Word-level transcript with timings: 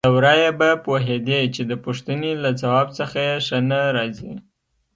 له 0.05 0.09
ورايه 0.15 0.51
به 0.59 0.69
پوهېدې 0.85 1.41
چې 1.55 1.61
د 1.69 1.71
پوښتنې 1.85 2.31
له 2.43 2.49
ځواب 2.61 2.87
څخه 2.99 3.17
یې 3.27 3.35
ښه 3.45 3.57
نه 3.69 3.79
راځي. 3.95 4.33